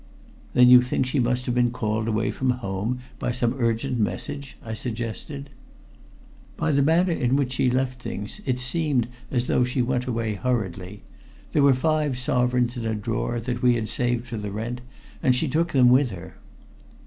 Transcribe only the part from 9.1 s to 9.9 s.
as though she